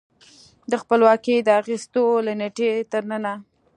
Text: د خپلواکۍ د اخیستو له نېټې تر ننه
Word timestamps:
د 0.71 0.73
خپلواکۍ 0.81 1.37
د 1.43 1.49
اخیستو 1.61 2.03
له 2.25 2.33
نېټې 2.39 2.69
تر 2.91 3.03
ننه 3.11 3.33